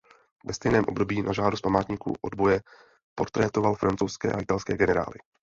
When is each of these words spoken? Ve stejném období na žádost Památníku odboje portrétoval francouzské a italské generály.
Ve 0.45 0.53
stejném 0.53 0.83
období 0.87 1.21
na 1.21 1.33
žádost 1.33 1.61
Památníku 1.61 2.13
odboje 2.21 2.61
portrétoval 3.15 3.75
francouzské 3.75 4.31
a 4.31 4.39
italské 4.41 4.77
generály. 4.77 5.17